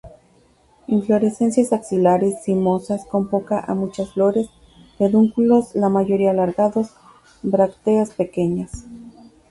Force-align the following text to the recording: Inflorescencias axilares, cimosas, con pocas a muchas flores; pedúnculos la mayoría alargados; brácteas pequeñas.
Inflorescencias 0.87 1.71
axilares, 1.73 2.41
cimosas, 2.43 3.05
con 3.05 3.27
pocas 3.27 3.69
a 3.69 3.75
muchas 3.75 4.11
flores; 4.13 4.49
pedúnculos 4.97 5.75
la 5.75 5.89
mayoría 5.89 6.31
alargados; 6.31 6.95
brácteas 7.43 8.09
pequeñas. 8.09 8.83